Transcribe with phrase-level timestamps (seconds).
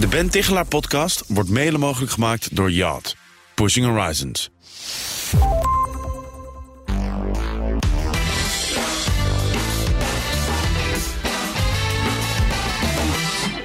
[0.00, 3.16] De Ben Tichelaar podcast wordt mede mogelijk gemaakt door Yacht.
[3.54, 4.50] Pushing Horizons.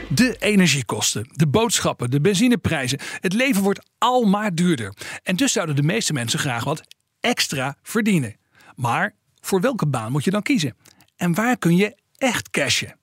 [0.10, 3.00] De energiekosten, de boodschappen, de benzineprijzen.
[3.20, 4.94] Het leven wordt al maar duurder.
[5.24, 6.82] En dus zouden de meeste mensen graag wat
[7.20, 8.36] extra verdienen.
[8.76, 10.78] Maar voor welke baan moet je dan kiezen?
[11.16, 13.00] En waar kun je echt cashen?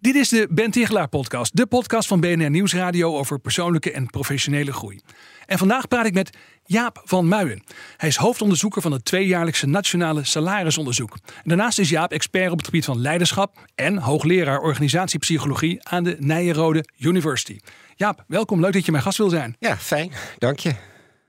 [0.00, 4.72] Dit is de Ben Tichelaar podcast, de podcast van BNR Nieuwsradio over persoonlijke en professionele
[4.72, 5.00] groei.
[5.46, 7.62] En vandaag praat ik met Jaap van Muijen.
[7.96, 11.16] Hij is hoofdonderzoeker van het tweejaarlijkse Nationale Salarisonderzoek.
[11.44, 16.88] Daarnaast is Jaap expert op het gebied van leiderschap en hoogleraar organisatiepsychologie aan de Nijenrode
[16.98, 17.58] University.
[17.94, 18.60] Jaap, welkom.
[18.60, 19.56] Leuk dat je mijn gast wil zijn.
[19.58, 20.12] Ja, fijn.
[20.38, 20.74] Dank je.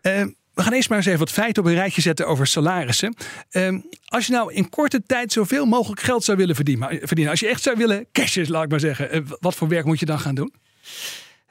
[0.01, 0.25] Uh,
[0.59, 3.15] we gaan eerst maar eens even wat feiten op een rijtje zetten over salarissen.
[3.51, 7.47] Uh, als je nou in korte tijd zoveel mogelijk geld zou willen verdienen, als je
[7.47, 10.19] echt zou willen cashen, laat ik maar zeggen, uh, wat voor werk moet je dan
[10.19, 10.53] gaan doen?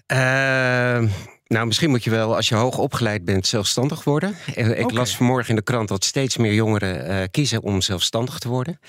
[0.07, 1.09] Ehm,
[1.47, 4.37] nou, misschien moet je wel, als je hoog opgeleid bent, zelfstandig worden.
[4.55, 4.97] Ik okay.
[4.97, 8.81] las vanmorgen in de krant dat steeds meer jongeren uh, kiezen om zelfstandig te worden.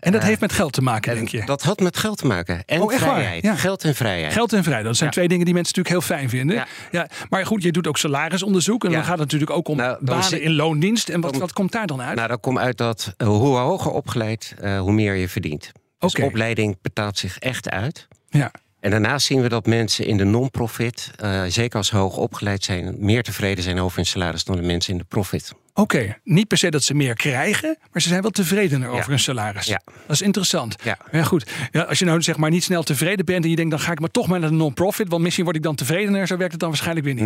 [0.00, 1.44] En dat uh, heeft met geld te maken, denk je?
[1.44, 2.62] Dat had met geld te maken.
[2.66, 3.42] En oh, vrijheid.
[3.42, 3.54] Ja.
[3.54, 4.32] Geld en vrijheid.
[4.32, 4.86] Geld en vrijheid.
[4.86, 5.14] Dat zijn ja.
[5.14, 6.56] twee dingen die mensen natuurlijk heel fijn vinden.
[6.56, 6.66] Ja.
[6.90, 7.08] ja.
[7.28, 8.84] Maar goed, je doet ook salarisonderzoek.
[8.84, 11.08] En dan gaat het natuurlijk ook om nou, banen zit, in loondienst.
[11.08, 12.16] En wat, dan, wat komt daar dan uit?
[12.16, 15.72] Nou, dat komt uit dat uh, hoe hoger opgeleid, uh, hoe meer je verdient.
[15.98, 16.26] Dus okay.
[16.26, 18.08] opleiding betaalt zich echt uit.
[18.28, 18.50] Ja.
[18.80, 22.96] En daarnaast zien we dat mensen in de non-profit, uh, zeker als hoog opgeleid zijn,
[22.98, 25.52] meer tevreden zijn over hun salaris dan de mensen in de profit.
[25.74, 26.18] Oké, okay.
[26.24, 29.08] niet per se dat ze meer krijgen, maar ze zijn wel tevredener over ja.
[29.08, 29.66] hun salaris.
[29.66, 29.80] Ja.
[29.84, 30.76] Dat is interessant.
[30.82, 30.98] Ja.
[31.12, 31.50] ja goed.
[31.70, 33.92] Ja, als je nou zeg maar niet snel tevreden bent en je denkt dan ga
[33.92, 36.52] ik maar toch maar naar de non-profit, want misschien word ik dan tevredener, zo werkt
[36.52, 37.24] het dan waarschijnlijk weer niet.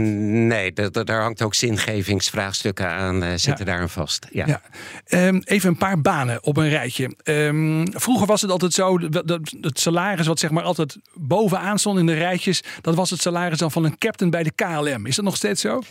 [0.48, 4.26] Nee, daar hangt ook zingevingsvraagstukken aan, uh, zitten daarin vast.
[4.30, 4.46] Ja.
[4.46, 4.60] ja.
[5.26, 7.16] Um, even een paar banen op een rijtje.
[7.24, 11.98] Um, vroeger was het altijd zo, dat het salaris wat zeg maar altijd bovenaan stond
[11.98, 15.06] in de rijtjes, dat was het salaris dan van een captain bij de KLM.
[15.06, 15.82] Is dat nog steeds zo?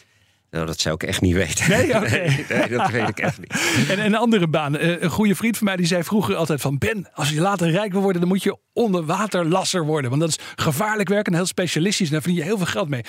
[0.54, 1.70] Nou, dat zou ik echt niet weten.
[1.70, 2.10] Nee, okay.
[2.10, 3.54] nee, nee dat weet ik echt niet.
[3.92, 4.80] En een andere baan.
[4.80, 6.78] Een goede vriend van mij die zei vroeger altijd van...
[6.78, 10.10] Ben, als je later rijk wil worden, dan moet je onderwaterlasser worden.
[10.10, 12.08] Want dat is gevaarlijk werk en heel specialistisch.
[12.08, 13.04] En daar verdien je heel veel geld mee.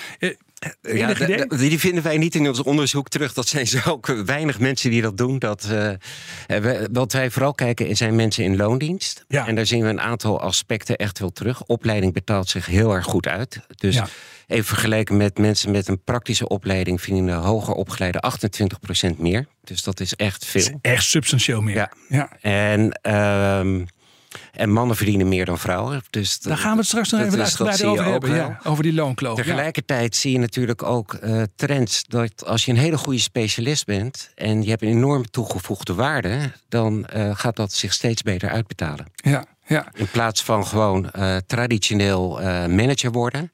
[0.81, 1.13] Ja,
[1.47, 3.33] die vinden wij niet in ons onderzoek terug.
[3.33, 5.39] Dat zijn zo weinig mensen die dat doen.
[5.39, 5.89] Dat, uh,
[6.47, 9.25] we, wat wij vooral kijken zijn mensen in loondienst.
[9.27, 9.47] Ja.
[9.47, 11.63] En daar zien we een aantal aspecten echt wel terug.
[11.63, 13.59] Opleiding betaalt zich heel erg goed uit.
[13.75, 14.07] Dus ja.
[14.47, 17.01] even vergeleken met mensen met een praktische opleiding...
[17.01, 18.23] verdienen hoger opgeleide
[19.13, 19.47] 28% meer.
[19.63, 20.61] Dus dat is echt veel.
[20.61, 21.75] Is echt substantieel meer.
[21.75, 21.91] Ja.
[22.09, 22.37] ja.
[22.41, 22.99] En...
[23.07, 23.85] Uh,
[24.55, 26.01] en mannen verdienen meer dan vrouwen.
[26.09, 28.35] Dus Daar gaan we het straks nog even uitgebreid over hebben.
[28.35, 29.35] Ja, over die loonkloof.
[29.35, 30.19] Tegelijkertijd ja.
[30.19, 32.03] zie je natuurlijk ook uh, trends.
[32.07, 34.31] Dat als je een hele goede specialist bent.
[34.35, 36.51] en je hebt een enorm toegevoegde waarde.
[36.69, 39.05] dan uh, gaat dat zich steeds beter uitbetalen.
[39.15, 39.87] Ja, ja.
[39.93, 43.51] In plaats van gewoon uh, traditioneel manager worden.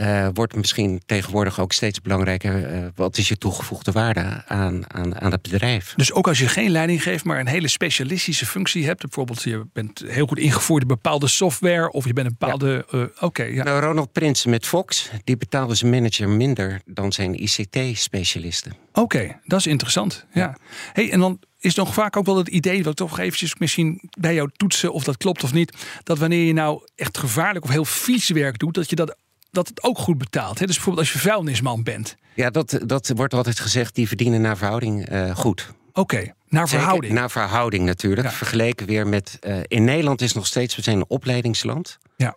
[0.00, 2.74] Uh, wordt misschien tegenwoordig ook steeds belangrijker.
[2.74, 5.92] Uh, wat is je toegevoegde waarde aan, aan, aan het bedrijf?
[5.96, 9.00] Dus ook als je geen leiding geeft, maar een hele specialistische functie hebt.
[9.00, 11.90] Bijvoorbeeld, je bent heel goed ingevoerd in bepaalde software.
[11.90, 12.86] of je bent een bepaalde.
[12.90, 12.98] Ja.
[12.98, 13.24] Uh, Oké.
[13.24, 13.64] Okay, ja.
[13.64, 18.72] Nou, Ronald Prins met Fox, die betaalde zijn manager minder dan zijn ICT-specialisten.
[18.88, 20.26] Oké, okay, dat is interessant.
[20.32, 20.40] Ja.
[20.40, 20.56] ja.
[20.92, 24.34] Hey, en dan is nog vaak ook wel het idee, wat toch eventjes misschien bij
[24.34, 25.76] jou toetsen of dat klopt of niet.
[26.02, 29.16] Dat wanneer je nou echt gevaarlijk of heel vies werk doet, dat je dat
[29.52, 30.58] dat het ook goed betaalt.
[30.58, 30.66] Hè?
[30.66, 32.16] Dus bijvoorbeeld als je vuilnisman bent.
[32.34, 35.72] Ja, dat, dat wordt altijd gezegd, die verdienen naar verhouding uh, goed.
[35.88, 37.02] Oké, okay, naar verhouding.
[37.02, 38.26] Zeker, naar verhouding natuurlijk.
[38.26, 38.32] Ja.
[38.32, 39.38] Vergeleken weer met...
[39.40, 41.98] Uh, in Nederland is nog steeds, we zijn een opleidingsland.
[42.16, 42.36] Ja.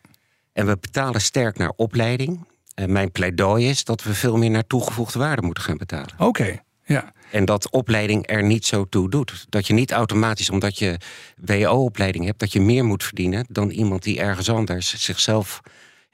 [0.53, 2.45] En we betalen sterk naar opleiding.
[2.75, 6.13] Uh, mijn pleidooi is dat we veel meer naar toegevoegde waarde moeten gaan betalen.
[6.13, 7.13] Oké, okay, ja.
[7.31, 9.45] En dat opleiding er niet zo toe doet.
[9.49, 10.97] Dat je niet automatisch, omdat je
[11.37, 12.39] WO-opleiding hebt...
[12.39, 15.61] dat je meer moet verdienen dan iemand die ergens anders zichzelf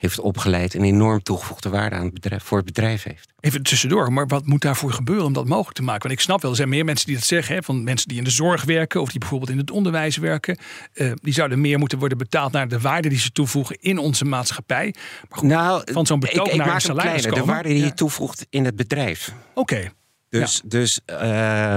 [0.01, 3.29] heeft opgeleid en enorm toegevoegde waarde aan het bedrijf, voor het bedrijf heeft.
[3.39, 6.01] Even tussendoor, maar wat moet daarvoor gebeuren om dat mogelijk te maken?
[6.01, 8.17] Want ik snap wel, er zijn meer mensen die dat zeggen, hè, van mensen die
[8.17, 10.57] in de zorg werken of die bijvoorbeeld in het onderwijs werken.
[10.93, 14.25] Uh, die zouden meer moeten worden betaald naar de waarde die ze toevoegen in onze
[14.25, 14.95] maatschappij.
[15.29, 17.69] Maar goed, nou, van zo'n betoog ik, ik naar maak een salaris kleiner, De waarde
[17.69, 17.85] die ja.
[17.85, 19.33] je toevoegt in het bedrijf.
[19.53, 19.59] Oké.
[19.59, 19.91] Okay.
[20.29, 20.69] Dus, ja.
[20.69, 21.75] dus uh,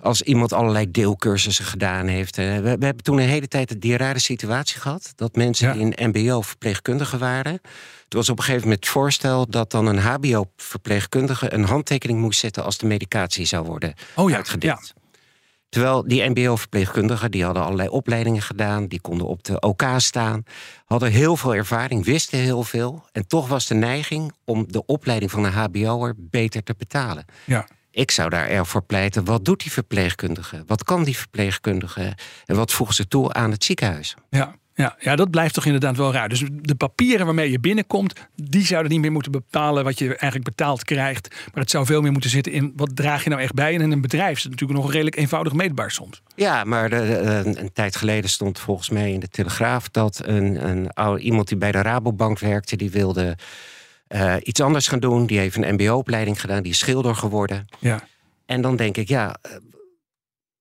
[0.00, 2.36] als iemand allerlei deelcursussen gedaan heeft.
[2.36, 5.12] We, we, hebben toen een hele tijd die rare situatie gehad.
[5.16, 5.72] Dat mensen Ja.
[5.72, 7.52] die in MBO verpleegkundige waren.
[8.08, 12.40] Er was op een gegeven moment het voorstel dat dan een HBO-verpleegkundige een handtekening moest
[12.40, 14.92] zetten als de medicatie zou worden Oh ja, uitgedeeld.
[15.68, 20.42] Terwijl die MBO-verpleegkundigen, die hadden allerlei opleidingen gedaan, die konden op de OK staan,
[20.84, 23.04] hadden heel veel ervaring, wisten heel veel.
[23.12, 27.24] En toch was de neiging om de opleiding van een HBO'er beter te betalen.
[27.44, 27.66] Ja.
[27.90, 29.24] Ik zou daar erg voor pleiten.
[29.24, 30.64] Wat doet die verpleegkundige?
[30.66, 32.16] Wat kan die verpleegkundige?
[32.46, 34.14] En wat voegt ze toe aan het ziekenhuis?
[34.30, 36.28] Ja, Ja, ja, dat blijft toch inderdaad wel raar.
[36.28, 40.44] Dus de papieren waarmee je binnenkomt, die zouden niet meer moeten bepalen wat je eigenlijk
[40.44, 41.28] betaald krijgt.
[41.30, 43.74] Maar het zou veel meer moeten zitten in wat draag je nou echt bij.
[43.74, 46.22] En in een bedrijf is het natuurlijk nog redelijk eenvoudig meetbaar soms.
[46.34, 50.68] Ja, maar de, een, een, tijd geleden stond volgens mij in de Telegraaf dat een,
[50.68, 53.36] een oude, iemand die bij de Rabobank werkte, die wilde
[54.14, 55.26] uh, iets anders gaan doen.
[55.26, 57.66] Die heeft een MBO-opleiding gedaan, die is schilder geworden.
[57.78, 58.08] Ja.
[58.46, 59.36] En dan denk ik, ja,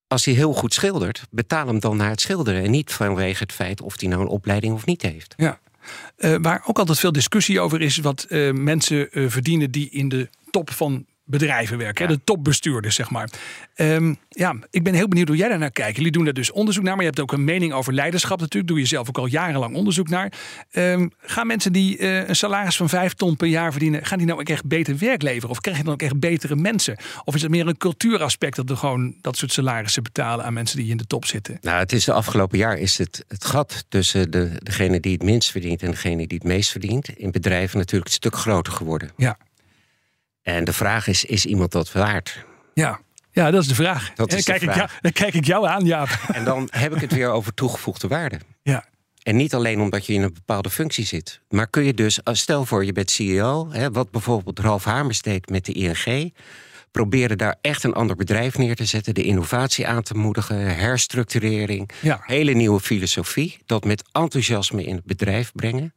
[0.08, 2.64] als hij heel goed schildert, betaal hem dan naar het schilderen.
[2.64, 5.34] En niet vanwege het feit of hij nou een opleiding of niet heeft.
[5.38, 5.60] Ja.
[6.18, 10.30] Uh, waar ook altijd veel discussie over is wat uh, mensen verdienen die in de
[10.52, 12.08] top van bedrijven werken.
[12.08, 13.30] De topbestuurders, zeg maar.
[13.76, 15.96] Um, ja, ik ben heel benieuwd hoe jij daar naar kijkt.
[15.96, 18.68] Jullie doen daar dus onderzoek naar, maar je hebt ook een mening over leiderschap natuurlijk.
[18.68, 20.32] Doe je zelf ook al jarenlang onderzoek naar.
[20.72, 24.28] Um, gaan mensen die uh, een salaris van vijf ton per jaar verdienen, gaan die
[24.28, 25.50] nou ook echt beter werk leveren?
[25.50, 26.98] Of krijg je dan ook echt betere mensen?
[27.24, 30.78] Of is het meer een cultuuraspect dat we gewoon dat soort salarissen betalen aan mensen
[30.78, 31.58] die in de top zitten?
[31.62, 35.24] Nou, het is de afgelopen jaar is het, het gat tussen de, degene die het
[35.24, 39.12] minst verdient en degene die het meest verdient in bedrijven natuurlijk een stuk groter geworden.
[39.18, 39.38] Ja.
[40.42, 42.46] En de vraag is, is iemand dat waard?
[42.74, 43.00] Ja,
[43.32, 44.12] ja dat is de vraag.
[44.16, 44.76] Dat is kijk de vraag.
[44.84, 46.10] Ik jou, dan kijk ik jou aan, Jaap.
[46.34, 48.40] En dan heb ik het weer over toegevoegde waarde.
[48.62, 48.86] Ja.
[49.24, 51.42] En niet alleen omdat je in een bepaalde functie zit.
[51.50, 55.50] Maar kun je dus, stel voor je bent CEO, hè, wat bijvoorbeeld Ralf Hamers deed
[55.50, 56.34] met de ING.
[56.92, 61.90] Proberen daar echt een ander bedrijf neer te zetten, de innovatie aan te moedigen, herstructurering,
[62.02, 62.20] Ja.
[62.24, 65.94] hele nieuwe filosofie, dat met enthousiasme in het bedrijf brengen.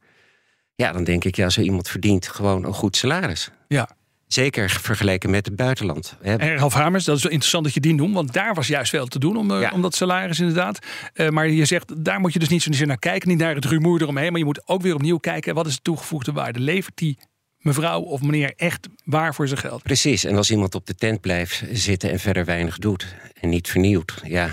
[0.75, 3.49] Ja, dan denk ik, ja, zo iemand verdient gewoon een goed salaris.
[3.67, 3.89] Ja.
[4.33, 6.17] Zeker vergeleken met het buitenland.
[6.21, 8.89] En Ralf Hamers, dat is wel interessant dat je die noemt, want daar was juist
[8.89, 9.71] veel te doen om, eh, Ja.
[9.73, 10.79] om dat salaris inderdaad.
[11.13, 13.65] Eh, maar je zegt, daar moet je dus niet zozeer naar kijken, niet naar het
[13.65, 16.59] rumoer eromheen, maar je moet ook weer opnieuw kijken, wat is de toegevoegde waarde?
[16.59, 17.17] Levert die
[17.57, 19.83] mevrouw of meneer echt waar voor zijn geld?
[19.83, 23.69] Precies, en als iemand op de tent blijft zitten en verder weinig doet en niet
[23.69, 24.49] vernieuwt, ja,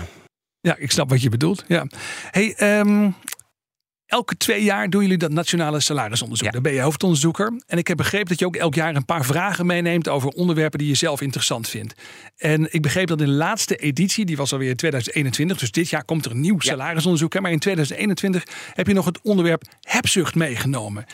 [0.63, 1.63] Ja, ik snap wat je bedoelt.
[1.67, 1.85] Ja.
[2.31, 3.09] Hey, ehm,
[4.11, 6.45] elke twee jaar doen jullie dat nationale salarisonderzoek.
[6.45, 6.51] Ja.
[6.53, 7.53] Daar ben je hoofdonderzoeker.
[7.67, 10.79] En ik heb begrepen dat je ook elk jaar een paar vragen meeneemt over onderwerpen
[10.79, 11.93] die je zelf interessant vindt.
[12.37, 15.89] En ik begreep dat in de laatste editie, die was alweer in 2021, dus dit
[15.89, 16.71] jaar komt er een nieuw Ja.
[16.71, 17.39] salarisonderzoek.
[17.39, 18.43] Maar in 2021
[18.73, 21.05] heb je nog het onderwerp hebzucht meegenomen.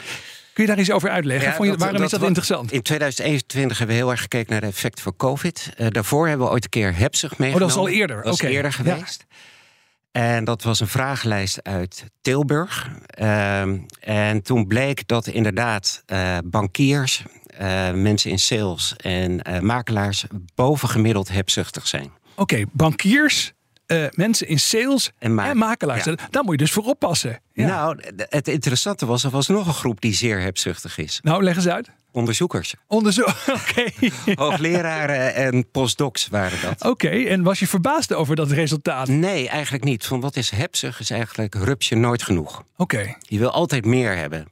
[0.54, 1.48] Kun je daar iets over uitleggen?
[1.50, 2.72] Ja, Vond je, dat- waarom is dat interessant?
[2.72, 5.70] In 2021 hebben we heel erg gekeken naar de effecten van COVID.
[5.78, 7.76] Eh, daarvoor hebben we ooit een keer hebzucht Oh, meegenomen.
[7.76, 8.24] dat is al eerder.
[8.24, 8.98] Dat is eerder Ja.
[10.18, 12.90] En dat was een vragenlijst uit Tilburg.
[13.06, 20.25] Ehm, en toen bleek dat inderdaad eh, bankiers, eh, mensen in sales en eh, makelaars
[20.56, 22.12] bovengemiddeld hebzuchtig zijn.
[22.36, 23.54] Oké, bankiers,
[23.88, 26.04] eh, mensen in sales En ma- en makelaars.
[26.04, 26.16] Ja.
[26.30, 27.39] Daar moet je dus voor oppassen.
[27.54, 27.68] Ja.
[27.68, 31.19] Nou, het interessante was, er was nog een groep die zeer hebzuchtig is.
[31.24, 31.89] Nou, leg eens uit.
[32.12, 32.74] Onderzoekers.
[32.88, 33.28] Onderzoek.
[33.69, 33.86] Oké.
[34.36, 36.86] Hoogleraren en postdocs waren dat.
[36.89, 39.07] Oké, en was je verbaasd over dat resultaat?
[39.07, 40.06] Nee, eigenlijk niet.
[40.06, 42.63] Van wat is hebzig is eigenlijk rupsje nooit genoeg.
[42.78, 43.16] Oké.
[43.19, 44.48] Je wil altijd meer hebben.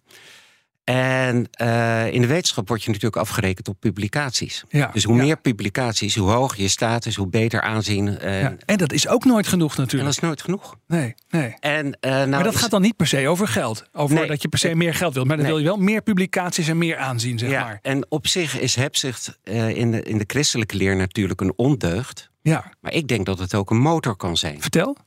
[0.86, 4.64] En eh, in de wetenschap word je natuurlijk afgerekend op publicaties.
[4.70, 5.24] Ja, Dus hoe ja.
[5.24, 8.20] meer publicaties, hoe hoger je status, hoe beter aanzien.
[8.20, 8.56] En, Ja.
[8.66, 10.10] En dat is ook nooit genoeg en dat natuurlijk.
[10.16, 10.76] is nooit genoeg.
[10.88, 11.56] Nee, nee.
[11.60, 13.84] En, eh, nou Maar dat is- gaat dan niet per se over geld.
[13.94, 14.28] Over Nee.
[14.28, 15.28] dat je per se meer geld wilt.
[15.28, 15.56] Maar dan Nee.
[15.56, 17.80] wil je wel meer publicaties en meer aanzien, zeg ja, maar.
[17.82, 22.30] En op zich is hebzucht eh, in, de, in de christelijke leer natuurlijk een ondeugd.
[22.42, 22.74] Ja.
[22.82, 24.62] Maar ik denk dat het ook een motor kan zijn.
[24.62, 24.98] Vertel.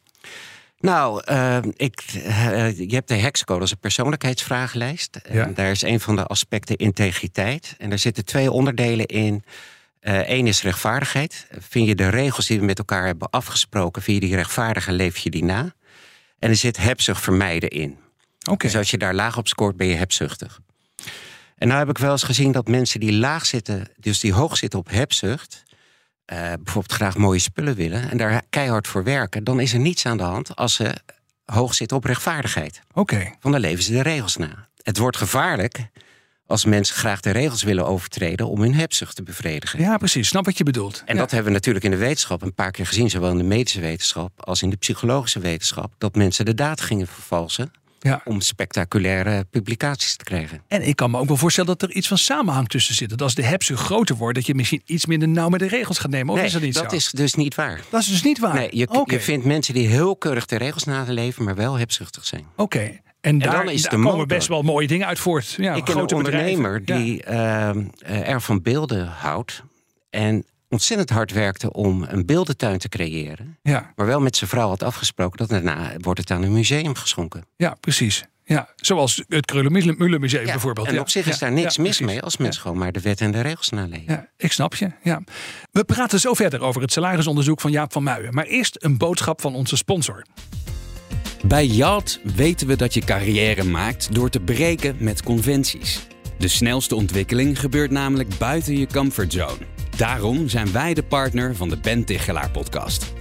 [0.80, 5.20] Nou, eh, ik, eh, je hebt de Hexcode als een persoonlijkheidsvragenlijst.
[5.32, 5.44] Ja.
[5.44, 7.74] En daar is een van de aspecten integriteit.
[7.78, 9.44] En daar zitten twee onderdelen in.
[10.00, 11.46] Eén is rechtvaardigheid.
[11.58, 14.94] Vind je de regels die we met elkaar hebben afgesproken, vind je die rechtvaardig en
[14.94, 15.74] leef je die na?
[16.38, 17.98] En er zit hebzucht vermijden in.
[18.50, 18.66] Oké.
[18.66, 20.60] Dus als je daar laag op scoort, ben je hebzuchtig.
[21.56, 24.56] En nou heb ik wel eens gezien dat mensen die laag zitten, dus die hoog
[24.56, 25.64] zitten op hebzucht,
[26.28, 30.06] eh, bijvoorbeeld graag mooie spullen willen en daar keihard voor werken, dan is er niets
[30.06, 30.94] aan de hand als ze
[31.44, 32.80] hoog zitten op rechtvaardigheid.
[32.94, 33.18] Oké.
[33.40, 34.68] Want dan leven ze de regels na.
[34.82, 35.88] Het wordt gevaarlijk
[36.46, 39.80] als mensen graag de regels willen overtreden om hun hebzucht te bevredigen.
[39.80, 40.28] Ja, precies.
[40.28, 41.02] Snap wat je bedoelt.
[41.06, 41.20] En Ja.
[41.20, 43.80] dat hebben we natuurlijk in de wetenschap een paar keer gezien, zowel in de medische
[43.80, 47.70] wetenschap als in de psychologische wetenschap, dat mensen de data gingen vervalsen
[48.00, 48.20] Ja.
[48.24, 50.62] om spectaculaire publicaties te krijgen.
[50.68, 53.08] En ik kan me ook wel voorstellen dat er iets van samenhang tussen zit.
[53.08, 55.98] Dat als de hebzucht groter wordt, dat je misschien iets minder nauw met de regels
[55.98, 56.34] gaat nemen.
[56.34, 56.84] Of is dat niet zo?
[56.84, 57.80] is dus niet waar.
[57.90, 58.54] Dat is dus niet waar.
[58.54, 62.46] Nee, je, je vindt mensen die heel keurig de regels naleven, maar wel hebzuchtig zijn.
[62.56, 63.00] Oké.
[63.20, 65.54] En daar, dan is daar de komen best wel mooie dingen uit voort.
[65.56, 67.06] Ja, ik ken grote een ondernemer bedrijven.
[67.06, 67.12] Ja.
[67.12, 69.62] die ehm, eh, erg van beelden houdt.
[70.10, 73.58] En ontzettend hard werkte om een beeldentuin te creëren.
[73.62, 76.94] Ja, Maar wel met zijn vrouw had afgesproken dat daarna wordt het aan een museum
[76.94, 77.44] geschonken.
[77.56, 78.24] ja, precies.
[78.44, 80.86] Ja, zoals het Krullenmullen Museum Ja, bijvoorbeeld.
[80.86, 82.06] en Ja, op zich is ja, daar niks ja, mis precies.
[82.14, 84.04] mee als mensen gewoon maar de wet en de regels naleven.
[84.06, 84.90] Ja, ik snap je.
[85.02, 85.22] Ja.
[85.70, 88.34] We praten zo verder over het salarisonderzoek van Jaap van Muijen.
[88.34, 90.22] Maar eerst een boodschap van onze sponsor.
[91.44, 96.06] Bij Yacht weten we dat je carrière maakt door te breken met conventies.
[96.38, 99.58] De snelste ontwikkeling gebeurt namelijk buiten je comfortzone.
[99.98, 103.12] Daarom zijn wij de partner van de Ben Tichelaar podcast.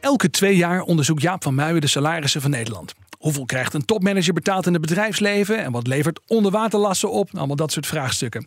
[0.00, 2.94] Elke twee jaar onderzoekt Jaap van Muijen de salarissen van Nederland.
[3.18, 5.64] Hoeveel krijgt een topmanager betaald in het bedrijfsleven?
[5.64, 7.30] En wat levert onderwaterlassen op?
[7.34, 8.46] Allemaal dat soort vraagstukken.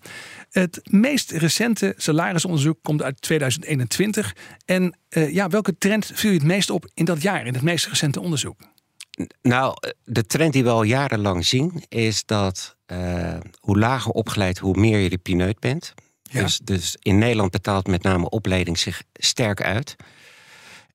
[0.50, 4.36] Het meest recente salarisonderzoek komt uit 2021.
[4.66, 7.64] En uh, ja, welke trend viel je het meest op in dat jaar, in het
[7.64, 8.60] meest recente onderzoek?
[9.42, 14.80] Nou, de trend die we al jarenlang zien is dat uh, hoe lager opgeleid, hoe
[14.80, 15.94] meer je de pineut bent.
[16.36, 16.42] Ja.
[16.42, 19.96] Dus, dus in Nederland betaalt met name opleiding zich sterk uit.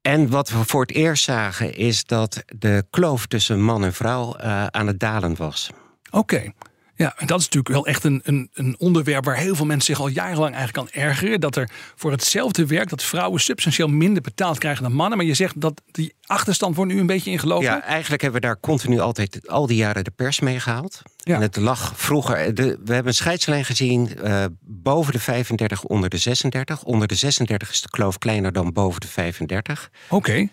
[0.03, 4.37] En wat we voor het eerst zagen is dat de kloof tussen man en vrouw
[4.37, 5.71] uh, aan het dalen was.
[6.11, 6.53] Oké.
[7.01, 9.95] Ja, en dat is natuurlijk wel echt een, een, een, onderwerp waar heel veel mensen
[9.95, 11.41] zich al jarenlang eigenlijk aan ergeren.
[11.41, 15.19] Dat er voor hetzelfde werk dat vrouwen substantieel minder betaald krijgen dan mannen.
[15.19, 17.65] Maar je zegt dat die achterstand wordt nu een beetje ingelopen.
[17.65, 21.03] Ja, eigenlijk hebben we daar continu altijd al die jaren de pers mee gehaald.
[21.17, 21.35] Ja.
[21.35, 22.55] En het lag vroeger.
[22.55, 26.83] De, we hebben een scheidslijn gezien uh, boven de 35, onder de 36.
[26.83, 29.91] Onder de 36 is de kloof kleiner dan boven de 35.
[30.09, 30.15] Oké.
[30.15, 30.51] Okay.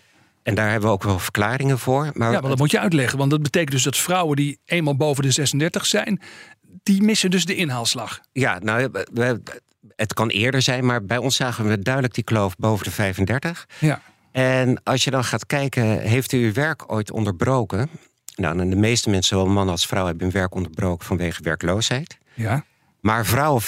[0.48, 2.10] En daar hebben we ook wel verklaringen voor.
[2.14, 3.18] Maar ja, maar dat moet je uitleggen.
[3.18, 6.20] Want dat betekent dus dat vrouwen die eenmaal boven de 36 zijn,
[6.82, 8.20] die missen dus de inhaalslag.
[8.32, 8.90] Ja, nou,
[9.96, 13.66] het kan eerder zijn, maar bij ons zagen we duidelijk die kloof boven de 35.
[13.78, 14.00] Ja.
[14.32, 17.90] En als je dan gaat kijken, heeft u uw werk ooit onderbroken?
[18.34, 22.18] Nou, de meeste mensen, zowel man als vrouw, hebben hun werk onderbroken vanwege werkloosheid.
[22.34, 22.64] Ja.
[23.00, 23.66] Maar vrouwen 85%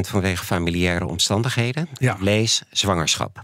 [0.00, 1.88] vanwege familiaire omstandigheden.
[1.92, 2.16] Ja.
[2.20, 3.40] Lees zwangerschap.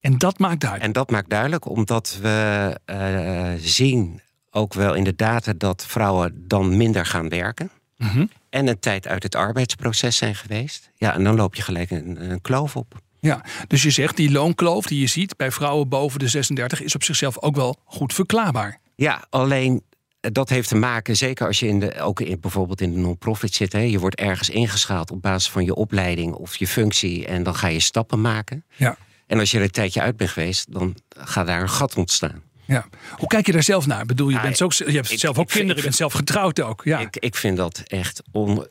[0.00, 0.88] En dat maakt duidelijk.
[0.88, 6.44] En dat maakt duidelijk omdat we uh, zien ook wel in de data dat vrouwen
[6.48, 7.70] dan minder gaan werken.
[7.96, 8.30] Mm -hmm.
[8.50, 10.90] En een tijd uit het arbeidsproces zijn geweest.
[10.96, 13.00] Ja, en dan loop je gelijk een, een kloof op.
[13.20, 16.94] Ja, dus je zegt die loonkloof die je ziet bij vrouwen boven de 36 is
[16.94, 18.80] op zichzelf ook wel goed verklaarbaar.
[18.94, 19.82] Ja, alleen
[20.20, 23.54] dat heeft te maken, zeker als je in de, ook in, bijvoorbeeld in de non-profit
[23.54, 23.72] zit.
[23.72, 27.26] Hè, je wordt ergens ingeschaald op basis van je opleiding of je functie.
[27.26, 28.64] En dan ga je stappen maken.
[28.76, 28.96] Ja.
[29.30, 32.42] En als je er een tijdje uit bent geweest, dan gaat daar een gat ontstaan.
[32.66, 32.86] Ja.
[33.16, 34.00] Hoe kijk je daar zelf naar?
[34.00, 36.12] Ik bedoel, je, bent ook, je hebt ik, zelf ook ik, kinderen, je bent zelf
[36.12, 36.82] getrouwd ook.
[36.84, 36.98] Ja.
[36.98, 38.66] Ik, ik vind dat echt on.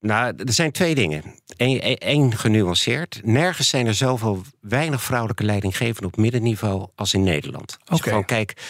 [0.00, 1.22] Nou, er zijn twee dingen.
[1.56, 3.20] Eén genuanceerd.
[3.24, 7.70] Nergens zijn er zoveel weinig vrouwelijke leidinggevenden op middenniveau als in Nederland.
[7.70, 7.96] Als okay.
[7.98, 8.62] je gewoon kijkt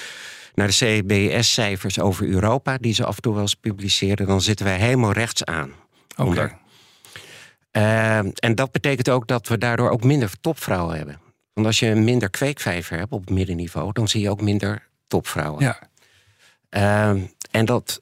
[0.54, 4.66] naar de CBS-cijfers over Europa, die ze af en toe wel eens publiceren, dan zitten
[4.66, 5.72] wij helemaal rechts aan.
[6.16, 6.30] Oké.
[6.30, 6.60] Okay.
[7.76, 11.20] Uh, en dat betekent ook dat we daardoor ook minder topvrouwen hebben.
[11.52, 15.62] Want als je minder kweekvijver hebt op het middenniveau, dan zie je ook minder topvrouwen.
[15.64, 15.78] Ja.
[16.70, 18.00] Uh, en dat,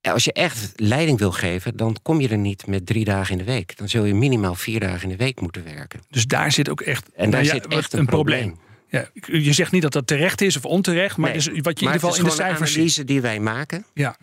[0.00, 3.38] als je echt leiding wil geven, dan kom je er niet met drie dagen in
[3.38, 3.76] de week.
[3.76, 6.00] Dan zul je minimaal vier dagen in de week moeten werken.
[6.08, 8.54] Dus daar zit ook echt, en daar zit echt een, een probleem.
[8.54, 8.66] probleem.
[8.90, 11.86] Ja, je zegt niet dat dat terecht is of onterecht, maar Nee, dus wat je
[11.86, 12.76] in ieder geval in de cijfers ziet.
[12.78, 13.84] analyse die wij maken.
[13.94, 14.16] Ja,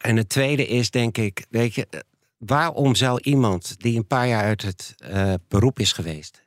[0.00, 1.86] En het tweede is, denk ik, weet je,
[2.46, 6.42] waarom zou iemand die een paar jaar uit het eh, beroep is geweest,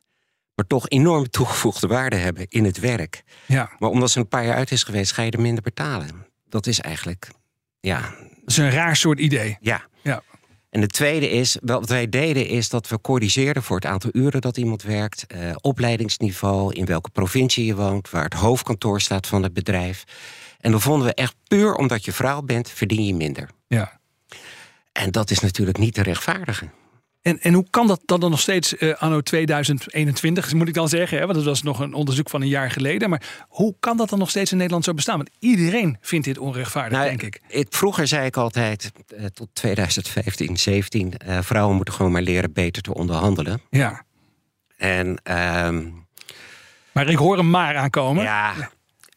[0.56, 3.72] maar toch enorm toegevoegde waarde hebben in het werk, ja.
[3.80, 6.26] maar omdat ze een paar jaar uit is geweest, ga je er minder betalen?
[6.50, 7.28] Dat is eigenlijk,
[7.80, 9.58] ja, dat is een raar soort idee.
[9.62, 9.86] ja.
[10.02, 10.24] Ja.
[10.70, 14.42] En de tweede is, wat wij deden, is dat we corrigeerden voor het aantal uren
[14.42, 19.44] dat iemand werkt, eh, opleidingsniveau, in welke provincie je woont, waar het hoofdkantoor staat van
[19.44, 20.04] het bedrijf.
[20.60, 23.50] En dan vonden we echt puur omdat je vrouw bent, verdien je minder.
[23.68, 24.00] Ja.
[24.98, 26.72] En dat is natuurlijk niet te rechtvaardigen.
[27.22, 31.18] En, en hoe kan dat dan nog steeds eh, anno 2021, moet ik dan zeggen?
[31.18, 31.24] Hè?
[31.24, 33.10] Want dat was nog een onderzoek van een jaar geleden.
[33.10, 35.18] Maar hoe kan dat dan nog steeds in Nederland zo bestaan?
[35.18, 37.42] Want iedereen vindt dit onrechtvaardig, Nou, denk ik.
[37.48, 42.54] Ik, vroeger zei ik altijd, eh, tot 2015, 17, eh, vrouwen moeten gewoon maar leren
[42.54, 43.62] beter te onderhandelen.
[43.70, 44.04] Ja.
[44.78, 45.88] En ehm,
[46.92, 48.24] Maar ik hoor hem maar aankomen.
[48.24, 48.54] ja,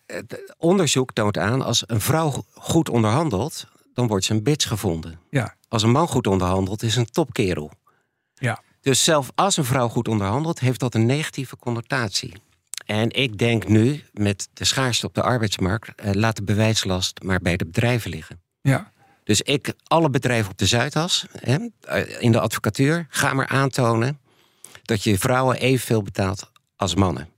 [0.07, 5.19] het onderzoek toont aan, als een vrouw goed onderhandelt, dan wordt ze een bitch gevonden.
[5.31, 5.59] Ja.
[5.71, 7.71] Als een man goed onderhandelt, is een topkerel.
[8.35, 8.63] Ja.
[8.81, 12.33] Dus zelf als een vrouw goed onderhandelt, heeft dat een negatieve connotatie.
[12.87, 17.41] En ik denk nu, met de schaarste op de arbeidsmarkt, eh, laat de bewijslast maar
[17.41, 18.41] bij de bedrijven liggen.
[18.61, 18.93] ja.
[19.25, 24.21] Dus ik, alle bedrijven op de Zuidas, hè, eh, in de advocatuur, ga maar aantonen
[24.83, 27.29] dat je vrouwen evenveel betaalt als mannen.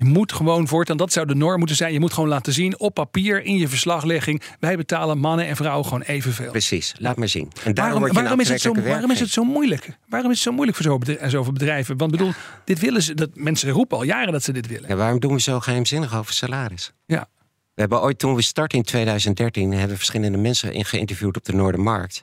[0.00, 1.92] Je moet gewoon voortaan, dat zou de norm moeten zijn.
[1.92, 4.42] Je moet gewoon laten zien op papier, in je verslaglegging.
[4.60, 6.50] Wij betalen mannen en vrouwen gewoon evenveel.
[6.50, 7.50] Precies, laat maar zien.
[7.64, 9.98] En daarom Waarom, is het zo, waarom is het zo moeilijk?
[10.08, 11.96] Waarom is het zo moeilijk voor zoveel bedrijven?
[11.96, 12.32] Want bedoel,
[12.64, 14.88] dit willen ze, dat mensen roepen al jaren dat ze dit willen.
[14.88, 16.92] Ja, waarom doen we zo geheimzinnig over salaris?
[17.06, 17.28] Ja.
[17.74, 21.44] We hebben ooit, toen we startten in 2013, hebben we verschillende mensen in geïnterviewd op
[21.44, 22.22] de Noordermarkt.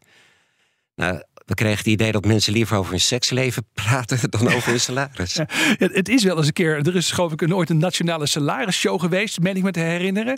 [0.95, 4.79] Nou, we kregen het idee dat mensen liever over hun seksleven praten dan over hun
[4.79, 5.39] salaris.
[5.77, 6.87] Ja, het is wel eens een keer.
[6.87, 10.37] Er is geloof ik een, ooit een nationale salarisshow geweest, meen ik me te herinneren.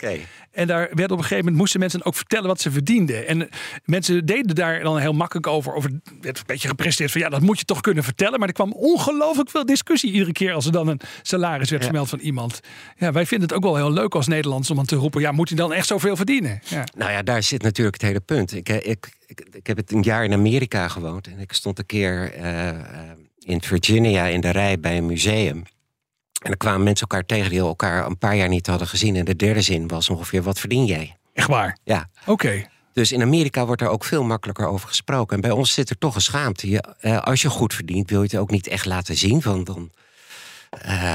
[0.50, 3.26] En daar werd op een gegeven moment moesten mensen ook vertellen wat ze verdienden.
[3.26, 3.48] En
[3.84, 5.74] mensen deden daar dan heel makkelijk over.
[5.74, 5.90] Over
[6.20, 8.38] werd een beetje gepresteerd van ja, dat moet je toch kunnen vertellen.
[8.38, 12.08] Maar er kwam ongelooflijk veel discussie iedere keer als er dan een salaris werd gemeld
[12.08, 12.60] van iemand.
[12.96, 15.32] Ja, wij vinden het ook wel heel leuk als Nederlands om dan te roepen: ja,
[15.32, 16.60] moet hij dan echt zoveel verdienen?
[16.64, 16.84] Ja.
[16.96, 18.54] Nou ja, daar zit natuurlijk het hele punt.
[18.54, 21.78] Ik, eh, ik, ik, ik heb het een jaar in Amerika gewoond en ik stond
[21.78, 25.56] een keer eh, eh, in Virginia in de rij bij een museum.
[26.42, 29.16] En dan kwamen mensen elkaar tegen die elkaar een paar jaar niet hadden gezien.
[29.16, 31.16] En de derde zin was ongeveer: wat verdien jij?
[31.32, 31.78] Echt waar?
[31.84, 32.10] Ja.
[32.26, 32.68] Oké.
[32.92, 35.34] Dus in Amerika wordt er ook veel makkelijker over gesproken.
[35.34, 36.70] En bij ons zit er toch een schaamte.
[36.70, 39.42] Je, eh, als je goed verdient, wil je het ook niet echt laten zien.
[39.42, 39.90] Van dan,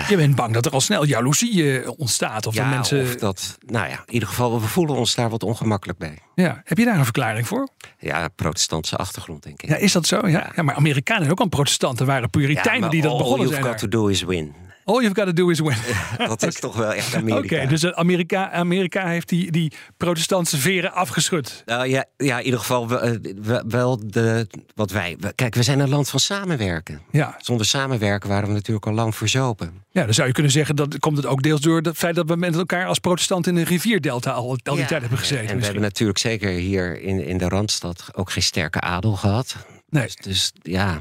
[0.07, 2.45] Je bent bang dat er al snel jaloezie eh, ontstaat.
[2.47, 3.01] Of dat ja, mensen.
[3.01, 6.17] of dat, nou ja, in ieder geval, we voelen ons daar wat ongemakkelijk bij.
[6.35, 6.61] Ja.
[6.63, 7.67] Heb je daar een verklaring voor?
[7.99, 9.69] Ja, protestantse achtergrond, denk ik.
[9.69, 10.27] Ja, is dat zo?
[10.27, 13.47] Ja, ja maar Amerikanen zijn ook al protestanten, waren Puritijnen maar die dat all begonnen
[13.47, 13.71] you've zijn.
[13.71, 13.89] got daar.
[13.89, 14.55] to do is win.
[14.87, 15.75] All you've got to do is win.
[16.17, 17.65] Dat is toch wel echt Oké, Amerika.
[17.65, 21.63] dus Amerika, Amerika heeft die, die protestantse veren afgeschud.
[21.65, 25.17] Nou ja, ja, in ieder geval wel, eh, wel- de, wat wij...
[25.35, 27.01] Kijk, we zijn een land van samenwerken.
[27.11, 27.35] Ja.
[27.41, 29.83] Zonder samenwerken waren we natuurlijk al lang verzopen.
[29.89, 32.27] ja, dan zou je kunnen zeggen dat komt het ook deels door het feit dat
[32.29, 35.43] we met elkaar als protestanten in een rivierdelta al, al die Ja, tijd hebben gezeten.
[35.43, 35.73] En we misschien.
[35.73, 39.55] hebben natuurlijk zeker hier in, in de Randstad ook geen sterke adel gehad.
[39.89, 40.99] Nee, Dus ja,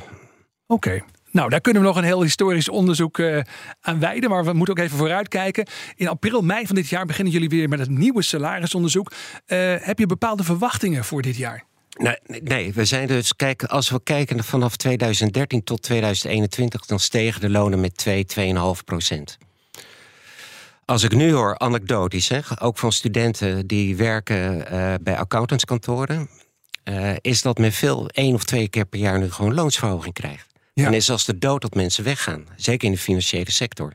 [0.66, 1.02] oké.
[1.34, 3.40] Nou, daar kunnen we nog een heel historisch onderzoek eh,
[3.80, 4.30] aan wijden.
[4.30, 5.66] Maar we moeten ook even vooruitkijken.
[5.96, 9.12] In april, mei van dit jaar beginnen jullie weer met het nieuwe salarisonderzoek.
[9.46, 11.64] Eh, heb je bepaalde verwachtingen voor dit jaar?
[11.96, 17.40] Nee, nee, we zijn dus, kijk, als we kijken vanaf 2013 tot 2021, dan stegen
[17.40, 19.38] de lonen met 2, 2,5 procent.
[20.84, 26.28] Als ik nu hoor, anekdotisch, hè, ook van studenten die werken eh, bij accountantskantoren,
[27.20, 30.53] is dat men veel één of twee keer per jaar nu gewoon loonsverhoging krijgt.
[30.74, 30.86] Ja.
[30.86, 33.92] En is als de dood dat mensen weggaan, zeker in de financiële sector.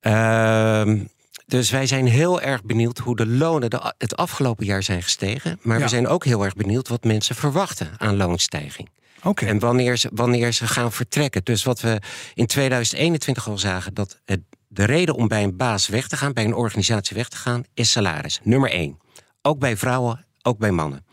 [0.00, 1.04] Ehm,
[1.46, 5.58] dus wij zijn heel erg benieuwd hoe de lonen de, het afgelopen jaar zijn gestegen.
[5.62, 5.82] Maar Ja.
[5.82, 8.88] we zijn ook heel erg benieuwd wat mensen verwachten aan loonstijging.
[9.22, 9.46] Oké.
[9.46, 11.44] En wanneer ze, wanneer ze gaan vertrekken.
[11.44, 12.00] Dus wat we
[12.34, 16.32] in 2021 al zagen, dat het, de reden om bij een baas weg te gaan,
[16.32, 18.40] bij een organisatie weg te gaan, is salaris.
[18.42, 18.98] Nummer één.
[19.42, 21.06] Ook bij vrouwen, ook bij mannen.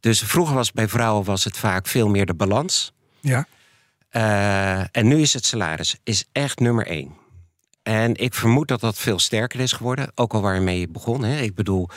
[0.00, 2.92] Dus vroeger was bij vrouwen was het vaak veel meer de balans.
[3.20, 3.46] Ja.
[4.14, 7.12] Eh, en nu is het salaris is echt nummer één.
[7.82, 10.12] En ik vermoed dat dat veel sterker is geworden.
[10.14, 11.24] Ook al waarmee je begon.
[11.24, 11.40] Hè.
[11.40, 11.88] Ik bedoel,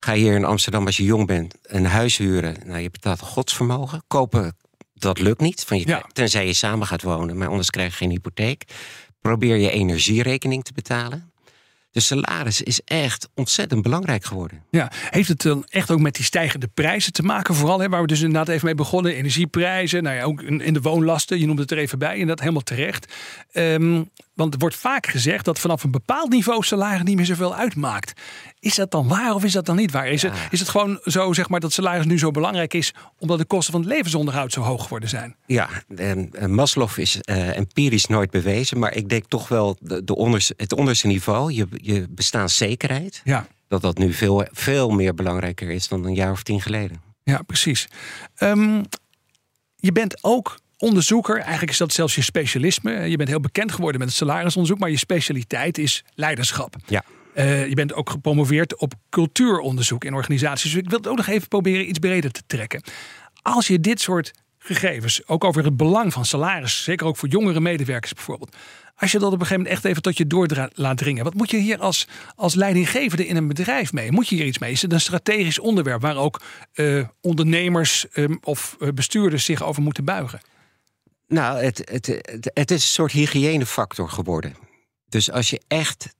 [0.00, 2.56] ga hier in Amsterdam als je jong bent een huis huren.
[2.64, 4.02] Nou, je betaalt godsvermogen.
[4.06, 4.56] Kopen,
[4.94, 5.64] dat lukt niet.
[5.64, 6.04] Van je, Ja.
[6.12, 8.64] Tenzij je samen gaat wonen, maar anders krijg je geen hypotheek.
[9.20, 11.29] Probeer je energierekening te betalen.
[11.90, 14.62] De salaris is echt ontzettend belangrijk geworden.
[14.70, 17.54] Ja, heeft het dan echt ook met die stijgende prijzen te maken?
[17.54, 19.14] Vooral hè, waar we dus inderdaad even mee begonnen.
[19.14, 21.38] Energieprijzen, nou ja, ook in de woonlasten.
[21.38, 23.14] Je noemde het er even bij en dat helemaal terecht.
[23.52, 24.02] Ehm,
[24.40, 28.20] want er wordt vaak gezegd dat vanaf een bepaald niveau salaris niet meer zoveel uitmaakt.
[28.58, 30.08] Is dat dan waar of is dat dan niet waar?
[30.08, 33.38] Is, het, is het gewoon zo zeg maar, dat salaris nu zo belangrijk is omdat
[33.38, 35.36] de kosten van het levensonderhoud zo hoog geworden zijn?
[35.46, 35.68] Ja,
[36.46, 40.72] Maslow is eh, empirisch nooit bewezen, maar ik denk toch wel de, de onders, het
[40.72, 43.46] onderste niveau, je, je bestaanszekerheid, Ja.
[43.68, 47.02] dat dat nu veel, veel meer belangrijker is dan een jaar of tien geleden.
[47.22, 47.88] Ja, precies.
[48.36, 48.82] Ehm,
[49.76, 51.38] je bent ook onderzoeker.
[51.38, 52.92] Eigenlijk is dat zelfs je specialisme.
[52.92, 56.76] Je bent heel bekend geworden met het salarisonderzoek, maar je specialiteit is leiderschap.
[56.86, 57.04] Ja.
[57.34, 60.72] Eh, je bent ook gepromoveerd op cultuuronderzoek in organisaties.
[60.72, 62.82] Dus ik wil het ook nog even proberen iets breder te trekken.
[63.42, 67.60] Als je dit soort gegevens, ook over het belang van salaris, zeker ook voor jongere
[67.60, 68.56] medewerkers bijvoorbeeld.
[68.96, 71.24] Als je dat op een gegeven moment echt even tot je door laat dringen.
[71.24, 74.12] Wat moet je hier als, als leidinggevende in een bedrijf mee?
[74.12, 74.72] Moet je hier iets mee?
[74.72, 76.40] Is het een strategisch onderwerp waar ook
[76.72, 80.40] eh, ondernemers ehm, of eh, bestuurders zich over moeten buigen?
[81.30, 84.54] Nou, het, het, het, het is een soort hygiënefactor geworden.
[85.08, 86.14] Dus als je echt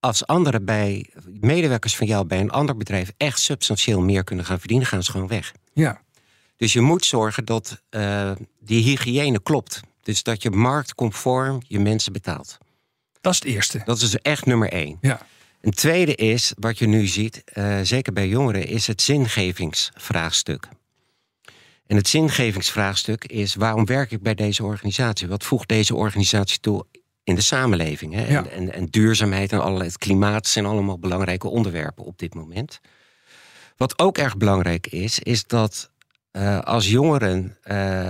[0.00, 4.58] als anderen bij medewerkers van jou bij een ander bedrijf echt substantieel meer kunnen gaan
[4.58, 5.52] verdienen, gaan ze gewoon weg.
[5.72, 6.00] Ja,
[6.56, 9.80] Dus je moet zorgen dat eh, die hygiëne klopt.
[10.02, 12.58] Dus dat je marktconform je mensen betaalt.
[13.20, 13.82] dat is het eerste.
[13.84, 14.98] Dat is echt nummer één.
[15.00, 15.20] Ja,
[15.60, 20.68] Een tweede is, wat je nu ziet, eh, zeker bij jongeren, is het zingevingsvraagstuk.
[21.90, 25.28] En het zingevingsvraagstuk is: waarom werk ik bij deze organisatie?
[25.28, 26.86] Wat voegt deze organisatie toe
[27.24, 28.14] in de samenleving?
[28.14, 28.26] Hè?
[28.26, 28.38] Ja.
[28.38, 32.80] En, en, en duurzaamheid en allerlei, het klimaat zijn allemaal belangrijke onderwerpen op dit moment.
[33.76, 35.90] Wat ook erg belangrijk is, is dat
[36.30, 38.08] eh, als jongeren eh,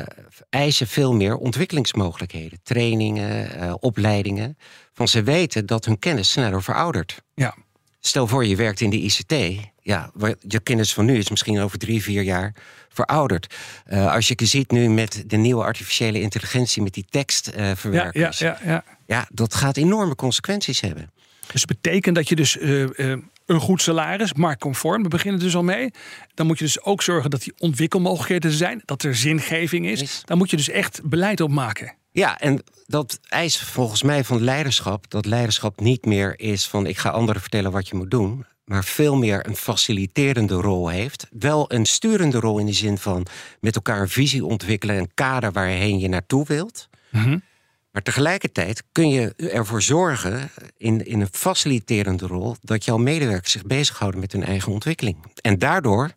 [0.50, 4.56] eisen veel meer ontwikkelingsmogelijkheden, trainingen, eh, opleidingen.
[4.92, 7.22] Van ze weten dat hun kennis sneller veroudert.
[7.34, 7.54] ja.
[8.00, 9.34] Stel voor je werkt in de ICT.
[9.82, 10.10] Ja,
[10.40, 12.54] je kennis van nu is misschien over drie, vier jaar
[12.88, 13.54] verouderd.
[13.88, 18.38] Uh, als je ziet nu met de nieuwe artificiële intelligentie, met die tekstverwerkers.
[18.38, 18.84] ja, ja, ja, ja.
[19.06, 21.10] ja, dat gaat enorme consequenties hebben.
[21.52, 25.56] Dus het betekent dat je dus uh, uh, een goed salaris, marktconform, we beginnen dus
[25.56, 25.90] al mee.
[26.34, 30.02] Dan moet je dus ook zorgen dat die ontwikkelmogelijkheden zijn, dat er zingeving is.
[30.02, 30.22] is.
[30.24, 31.94] Dan moet je dus echt beleid op maken.
[32.12, 36.98] Ja, en dat eist volgens mij van leiderschap dat leiderschap niet meer is van ik
[36.98, 41.26] ga anderen vertellen wat je moet doen, maar veel meer een faciliterende rol heeft.
[41.30, 43.26] Wel een sturende rol in de zin van
[43.60, 46.88] met elkaar een visie ontwikkelen, een kader waarheen je naartoe wilt.
[47.10, 47.42] Mm
[47.90, 53.64] Maar tegelijkertijd kun je ervoor zorgen, in, in een faciliterende rol, dat jouw medewerkers zich
[53.64, 55.16] bezighouden met hun eigen ontwikkeling.
[55.40, 56.10] En daardoor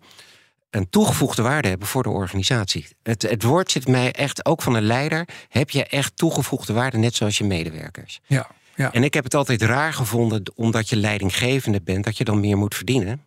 [0.76, 2.88] een toegevoegde waarde hebben voor de organisatie.
[3.04, 6.98] Het, het woord zit mij echt, ook van een leider, heb je echt toegevoegde waarde,
[6.98, 8.20] net zoals je medewerkers.
[8.26, 8.92] Ja, ja.
[8.92, 12.58] En ik heb het altijd raar gevonden, omdat je leidinggevende bent, dat je dan meer
[12.58, 13.26] moet verdienen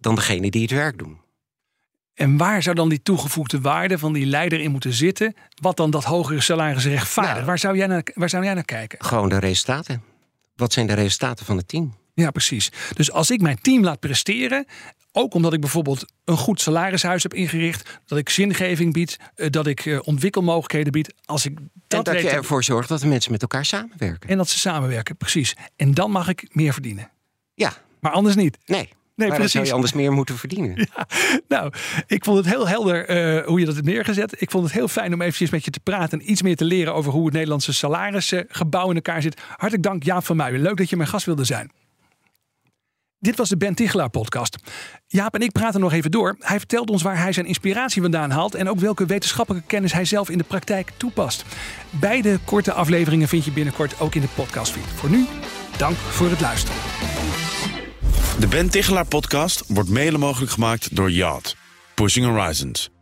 [0.00, 1.18] dan degene die het werk doen.
[2.14, 5.34] En waar zou dan die toegevoegde waarde van die leider in moeten zitten?
[5.60, 7.46] Wat dan dat hogere salaris rechtvaardigt?
[7.46, 9.04] waar, zou jij naar, waar zou jij naar kijken?
[9.04, 10.02] Gewoon de resultaten.
[10.56, 11.94] Wat zijn de resultaten van het team?
[12.22, 12.72] Ja, precies.
[12.94, 14.66] Dus als ik mijn team laat presteren
[15.12, 19.66] ook omdat ik bijvoorbeeld een goed salarishuis heb ingericht, dat ik zingeving bied, eh, dat
[19.66, 21.14] ik eh, ontwikkelmogelijkheden bied.
[21.24, 24.30] Als ik dat en dat je ervoor zorgt dat de mensen met elkaar samenwerken.
[24.30, 25.56] En dat ze samenwerken, precies.
[25.76, 27.10] En dan mag ik meer verdienen.
[27.54, 27.72] Ja.
[28.00, 28.58] Maar anders niet.
[28.66, 28.88] Nee.
[29.14, 29.54] Nee, maar precies.
[29.54, 30.74] zou je anders meer moeten verdienen.
[30.96, 31.06] Ja,
[31.48, 31.72] nou,
[32.06, 34.40] ik vond het heel helder uh, hoe je dat hebt neergezet.
[34.40, 36.64] Ik vond het heel fijn om eventjes met je te praten en iets meer te
[36.64, 39.40] leren over hoe het Nederlandse salarisgebouw in elkaar zit.
[39.48, 40.60] Hartelijk dank Jaap van Muijen.
[40.60, 41.70] Leuk dat je mijn gast wilde zijn.
[43.18, 44.56] Dit was de Ben Tichelaar podcast.
[45.06, 46.36] Jaap en ik praten nog even door.
[46.38, 50.04] Hij vertelt ons waar hij zijn inspiratie vandaan haalt en ook welke wetenschappelijke kennis hij
[50.04, 51.44] zelf in de praktijk toepast.
[51.90, 54.84] Beide korte afleveringen vind je binnenkort ook in de podcastfeed.
[54.94, 55.26] Voor nu,
[55.76, 56.80] dank voor het luisteren.
[58.38, 61.56] De Ben Tichelaar podcast wordt mede mogelijk gemaakt door Yacht.
[61.94, 62.95] Pushing Horizons.